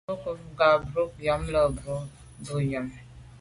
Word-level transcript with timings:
Mvə̌ 0.05 0.15
cúp 0.23 0.39
mbə̄ 0.51 0.57
ká 0.59 0.67
bù 0.79 0.85
brók 0.91 1.11
á 1.17 1.21
lá 1.25 1.33
mbrə̀ 1.41 1.67
bú 1.83 1.93
bə̂ 2.45 2.57
nyə̀m. 2.69 2.87